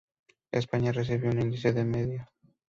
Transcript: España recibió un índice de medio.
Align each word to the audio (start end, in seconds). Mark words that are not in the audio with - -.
España 0.51 0.91
recibió 0.91 1.29
un 1.29 1.41
índice 1.43 1.73
de 1.73 1.85
medio. 1.85 2.27